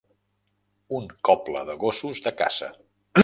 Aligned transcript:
Un 0.99 1.05
coble 1.29 1.63
de 1.69 1.77
gossos 1.85 2.25
de 2.29 2.35
caça. 2.43 2.73